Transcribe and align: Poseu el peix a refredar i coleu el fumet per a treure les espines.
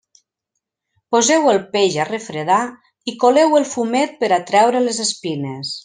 Poseu 1.15 1.45
el 1.51 1.59
peix 1.75 1.97
a 2.03 2.07
refredar 2.09 2.59
i 3.13 3.15
coleu 3.25 3.57
el 3.61 3.71
fumet 3.77 4.19
per 4.25 4.35
a 4.39 4.41
treure 4.51 4.83
les 4.91 5.05
espines. 5.11 5.77